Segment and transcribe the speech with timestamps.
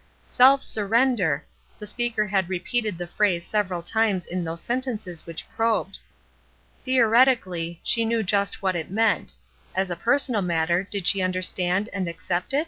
[0.27, 1.45] ''Self surrender,''
[1.77, 5.99] the speaker had repeated the phrase several times in those sentences which probed.
[6.83, 9.35] Theoretically, she knew just what it meant;
[9.75, 12.59] as a personal matter did she under stand and accept it?